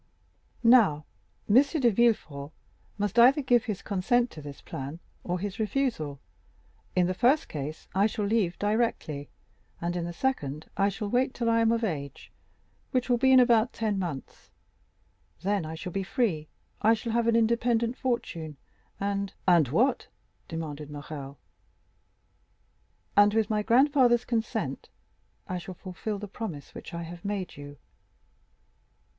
[0.63, 1.05] Now,
[1.47, 1.57] M.
[1.61, 2.51] de Villefort
[2.97, 6.19] must either give his consent to this plan or his refusal;
[6.95, 9.29] in the first case, I shall leave directly,
[9.79, 12.31] and in the second, I shall wait till I am of age,
[12.89, 14.49] which will be in about ten months.
[15.43, 16.47] Then I shall be free,
[16.81, 18.57] I shall have an independent fortune,
[18.99, 20.07] and"— "And what?"
[20.47, 21.37] demanded Morrel.
[23.15, 24.89] "And with my grandfather's consent
[25.47, 27.77] I shall fulfil the promise which I have made you."